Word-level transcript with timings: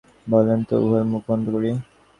বলেন 0.27 0.59
তো 0.69 0.75
উহার 0.85 1.03
মুখ 1.11 1.21
বন্ধ 1.29 1.45
করি। 1.55 1.69